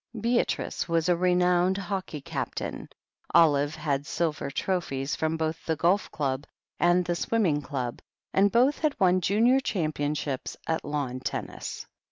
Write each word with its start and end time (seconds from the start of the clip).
Beatrice 0.19 0.89
was 0.89 1.07
a 1.09 1.15
renowned 1.15 1.77
hockey 1.77 2.21
captain; 2.21 2.89
Olive 3.35 3.75
had 3.75 4.07
silver 4.07 4.49
trophies 4.49 5.15
from 5.15 5.37
both 5.37 5.63
the 5.67 5.75
Golf 5.75 6.09
Club 6.09 6.47
and 6.79 7.05
the 7.05 7.13
Swim 7.13 7.43
ming 7.43 7.61
Club, 7.61 8.01
and 8.33 8.51
both 8.51 8.79
had 8.79 8.99
won 8.99 9.21
Junior 9.21 9.59
Championships 9.59 10.57
at 10.65 10.83
lawn 10.83 11.19
tennis. 11.19 11.85